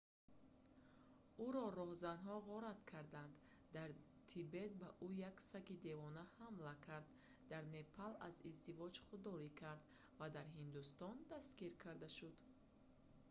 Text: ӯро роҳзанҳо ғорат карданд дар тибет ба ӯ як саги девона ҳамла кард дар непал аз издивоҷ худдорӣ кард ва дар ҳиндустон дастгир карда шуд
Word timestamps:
ӯро 1.45 1.65
роҳзанҳо 1.77 2.35
ғорат 2.49 2.79
карданд 2.91 3.35
дар 3.75 3.89
тибет 4.29 4.71
ба 4.81 4.89
ӯ 5.05 5.07
як 5.29 5.35
саги 5.49 5.75
девона 5.87 6.23
ҳамла 6.37 6.73
кард 6.87 7.07
дар 7.51 7.63
непал 7.75 8.13
аз 8.27 8.35
издивоҷ 8.49 8.95
худдорӣ 9.05 9.49
кард 9.61 9.81
ва 10.19 10.27
дар 10.35 10.45
ҳиндустон 10.55 11.15
дастгир 11.33 11.73
карда 11.83 12.09
шуд 12.17 12.35